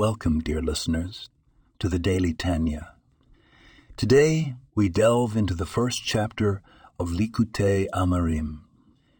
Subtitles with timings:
[0.00, 1.28] Welcome, dear listeners,
[1.78, 2.94] to the Daily Tanya.
[3.98, 6.62] Today, we delve into the first chapter
[6.98, 8.60] of Likutei Amarim,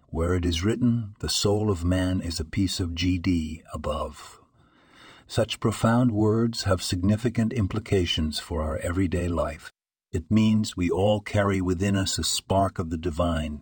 [0.09, 4.41] where it is written, The soul of man is a piece of GD above.
[5.27, 9.71] Such profound words have significant implications for our everyday life.
[10.13, 13.61] It means we all carry within us a spark of the divine,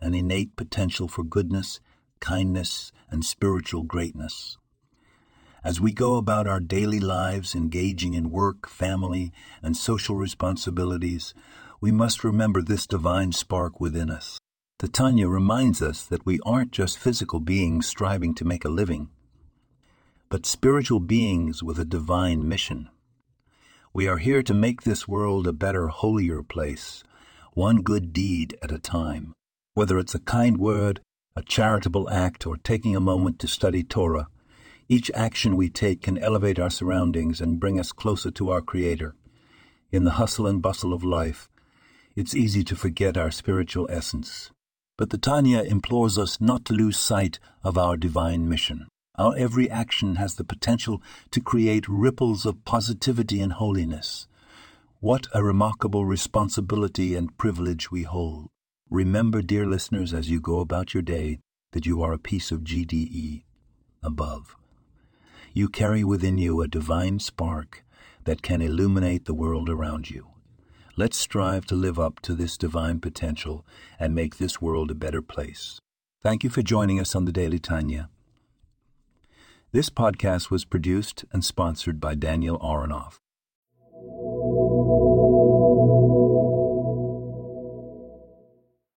[0.00, 1.78] an innate potential for goodness,
[2.18, 4.56] kindness, and spiritual greatness.
[5.62, 9.30] As we go about our daily lives engaging in work, family,
[9.62, 11.34] and social responsibilities,
[11.82, 14.38] we must remember this divine spark within us.
[14.78, 19.10] The Tanya reminds us that we aren't just physical beings striving to make a living,
[20.30, 22.88] but spiritual beings with a divine mission.
[23.92, 27.04] We are here to make this world a better, holier place,
[27.52, 29.34] one good deed at a time.
[29.74, 31.00] Whether it's a kind word,
[31.36, 34.28] a charitable act, or taking a moment to study Torah,
[34.90, 39.14] each action we take can elevate our surroundings and bring us closer to our Creator.
[39.92, 41.48] In the hustle and bustle of life,
[42.16, 44.50] it's easy to forget our spiritual essence.
[44.98, 48.88] But the Tanya implores us not to lose sight of our divine mission.
[49.16, 51.00] Our every action has the potential
[51.30, 54.26] to create ripples of positivity and holiness.
[54.98, 58.48] What a remarkable responsibility and privilege we hold.
[58.90, 61.38] Remember, dear listeners, as you go about your day,
[61.70, 63.44] that you are a piece of GDE
[64.02, 64.56] above.
[65.52, 67.84] You carry within you a divine spark
[68.24, 70.28] that can illuminate the world around you.
[70.96, 73.66] Let's strive to live up to this divine potential
[73.98, 75.80] and make this world a better place.
[76.22, 78.10] Thank you for joining us on the Daily Tanya.
[79.72, 83.16] This podcast was produced and sponsored by Daniel Aronoff.